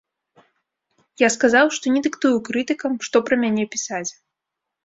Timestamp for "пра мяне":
3.29-3.63